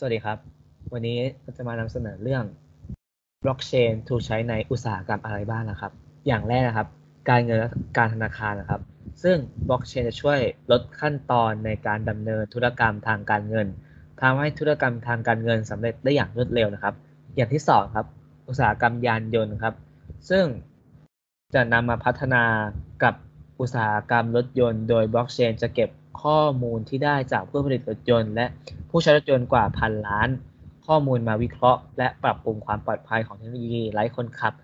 [0.00, 0.38] สวัสดีครับ
[0.92, 2.44] วันนี้เราจะมานำเสนอเรื่อง
[3.44, 5.92] บล็อกเชนถูกใช้ในอุตสาหกรรมอะไรบ้างนะครับ
[6.26, 6.88] อย่างแรกนะครับ
[7.30, 8.82] การเงินและการธนาคารนะครับ
[9.22, 9.36] ซึ่ง
[9.68, 10.38] บล็อกเชนจะช่วย
[10.70, 13.66] ลดขั้นตอนในการดำเนินธุรกรรมทางการเงิน
[14.20, 16.94] ทำให้ธุรกรรมทางการเงินสำเร็จได้อย่างรวดเร็วนะครับ
[17.36, 18.06] อย่างที่สองครับ
[18.48, 19.74] อุตสาหกรรมยานยนต์ครับ
[20.30, 20.44] ซึ่ง
[21.54, 22.44] จะนำมาพัฒนา
[23.02, 23.14] กับ
[23.60, 25.90] อุตสาหกรรมรถยนต์ โดยบล็อกเชนจะเก็บ
[26.22, 28.46] ข้อมูลที่ได้จากผู้ผลิตรถยนต์และ
[28.90, 30.28] ผู้ใช้รถยนต์กว่าพันล้าน
[30.86, 34.54] ข้อมูลมาวิเคราะห์ และปรับปรุงความปลอดภัยของเทคโนโลยีไร้คนขับ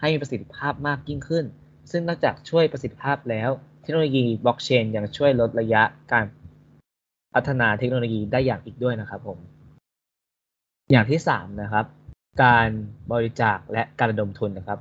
[0.00, 1.44] ให้มีประสิทธิภาพมากยิ่งขึ้น
[1.90, 3.50] ซึ่งนอกจากช่วยประสิทธิภาพแล้ว
[3.82, 5.82] เทคโนโลยีบล็อกเชนยังช่วยลดระยะ
[6.12, 6.24] การ
[7.34, 9.38] พัฒนาเทคโนโลยีได้อย่างอีกด้วยนะครับผม
[10.90, 11.86] อย่างที่สามนะครับ
[12.42, 12.68] การ
[13.12, 14.78] บริจาคและการระดมทุนนะครับ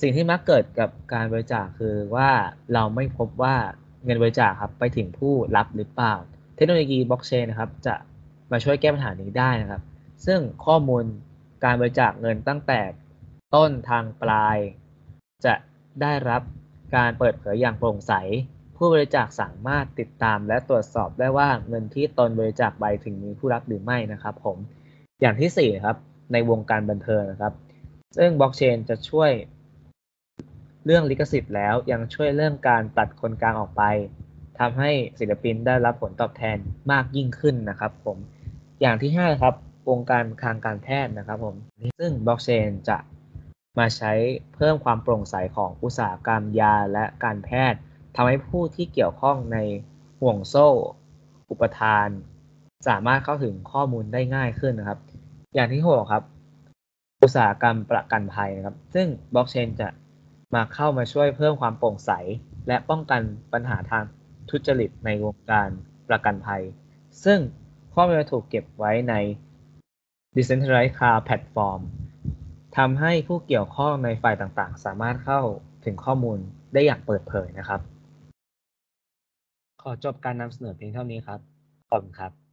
[0.00, 2.30] สิ่งที่มักเกิดกับการบริจาคคือว่า
[2.74, 3.56] เราไม่พบว่า
[4.04, 6.14] เงินบริจาคครับไปถึงผู้รับหรือเปล่า
[6.56, 7.94] เทคโนโลยีบล็อกเชนนะครับจะ
[8.50, 9.82] มาช่วยแก้ปัญหานี้ได้นะครับ
[10.26, 11.04] ซึ่งข้อมูล
[11.64, 12.80] การบริจาคเงินตั้งแต่
[13.54, 14.56] ต้นทางปลาย
[15.44, 15.54] จะ
[16.02, 16.42] ได้รับ
[16.96, 18.12] การเปิดเผยอย่างโปร่งใส
[18.76, 24.56] ผู้บริจาคสามารถติดตามและตรวจสอบได้ว่าเงินที่ตนบริจาคไปถึงมีผู้รับหรือไม่นะครับ ผม
[25.20, 25.96] อย่างที่สี่ครับ
[26.32, 27.52] ในวงการบันเทิงนะครับ
[28.16, 29.30] ซึ่งบล็อกเชนจะช่วย
[30.86, 33.82] เรื่องลิขสิทธิ์แล้วยังช่วยเรื่องการตัดคนกลางออกไป
[34.58, 36.58] ทำให้ศิลปินได้รับผลตอบแทน
[36.92, 38.18] มากยิ่งขึ้นนะครับผม
[38.80, 39.54] อย่างที่5ครับ
[39.90, 41.54] วงการทางการแพทย์นะครับผม
[41.98, 42.98] ซึ่งบล็อกเชนจะ
[43.78, 44.12] มาใช้
[44.54, 47.78] เพิ่มความโปร่งใสของอุตสาหกรรมยาและการแพทย์
[48.16, 49.58] ทำให้ผู้ที่เกี่ยวข้องใน
[50.20, 50.68] ห่วงโซ่
[51.50, 52.08] อุปทาน
[52.88, 54.98] สามารถเข้าถึงข้อมูลได้ง่ายขึ้นนะครับ
[55.54, 56.24] อย่างที่6ครับ
[57.22, 59.88] อุตสาหกรรมประกันภัยนะครับ ซึ่งบล็อกเชนจะ
[60.54, 62.10] มาเข้ามาช่วยเพิ่มความโปร่งใส
[62.68, 64.04] และป้องกันปัญหาทาง
[64.50, 65.68] ทุจริตในวงการ
[66.08, 66.62] ประกันภัย
[67.24, 67.38] ซึ่ง
[67.94, 69.14] ข้อมูลถูกเก็บไว้ใน
[70.34, 71.80] Decentralized Cloud Platform
[72.76, 75.40] ทำให้ผู้เกี่ยวข้องในฝ่ายต่างๆ สามารถเข้า
[75.84, 76.38] ถึงข้อมูล
[76.72, 77.80] ได้อย่างเปิดเผยนะครับ
[79.82, 81.40] ขอจบการนำเสนอเพียงเท่านี้ครับ
[81.90, 82.45] ขอบคุณครับ